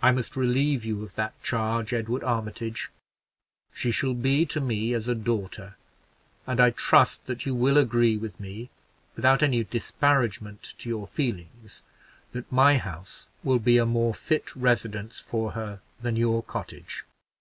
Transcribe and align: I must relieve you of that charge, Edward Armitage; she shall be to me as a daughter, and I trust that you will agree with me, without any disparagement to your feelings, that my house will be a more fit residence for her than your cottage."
I 0.00 0.12
must 0.12 0.36
relieve 0.36 0.84
you 0.84 1.02
of 1.02 1.16
that 1.16 1.34
charge, 1.42 1.92
Edward 1.92 2.22
Armitage; 2.22 2.92
she 3.72 3.90
shall 3.90 4.14
be 4.14 4.46
to 4.46 4.60
me 4.60 4.92
as 4.94 5.08
a 5.08 5.16
daughter, 5.16 5.74
and 6.46 6.60
I 6.60 6.70
trust 6.70 7.26
that 7.26 7.44
you 7.44 7.56
will 7.56 7.76
agree 7.76 8.16
with 8.16 8.38
me, 8.38 8.70
without 9.16 9.42
any 9.42 9.64
disparagement 9.64 10.62
to 10.78 10.88
your 10.88 11.08
feelings, 11.08 11.82
that 12.30 12.52
my 12.52 12.76
house 12.78 13.26
will 13.42 13.58
be 13.58 13.76
a 13.78 13.84
more 13.84 14.14
fit 14.14 14.54
residence 14.54 15.18
for 15.18 15.50
her 15.58 15.80
than 16.00 16.14
your 16.14 16.40
cottage." 16.44 17.04